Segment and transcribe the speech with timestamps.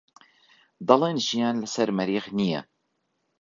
[0.87, 2.61] دەڵێن ژیان لەسەر مەریخ نییە.